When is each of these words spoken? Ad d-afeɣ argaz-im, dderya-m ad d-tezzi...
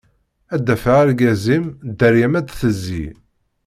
Ad 0.53 0.61
d-afeɣ 0.65 0.95
argaz-im, 1.03 1.65
dderya-m 1.89 2.33
ad 2.39 2.45
d-tezzi... 2.47 3.05